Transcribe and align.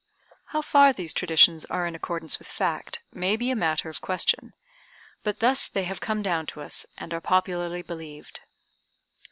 How 0.45 0.63
far 0.63 0.93
these 0.93 1.13
traditions 1.13 1.63
are 1.65 1.85
in 1.85 1.93
accordance 1.93 2.39
with 2.39 2.47
fact 2.47 3.03
may 3.13 3.35
be 3.35 3.51
a 3.51 3.55
matter 3.55 3.87
of 3.87 4.01
question, 4.01 4.53
but 5.21 5.41
thus 5.41 5.67
they 5.67 5.83
have 5.83 6.01
come 6.01 6.23
down 6.23 6.47
to 6.47 6.61
us, 6.61 6.87
and 6.97 7.13
are 7.13 7.21
popularly 7.21 7.83
believed. 7.83 8.39